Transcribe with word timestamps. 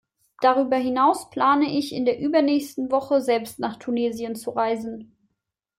Darüber 0.41 0.77
hinaus 0.77 1.29
plane 1.29 1.77
ich, 1.77 1.93
in 1.93 2.05
der 2.05 2.17
übernächsten 2.19 2.89
Woche 2.91 3.21
selbst 3.21 3.59
nach 3.59 3.77
Tunesien 3.77 4.35
zu 4.35 4.49
reisen. 4.49 5.15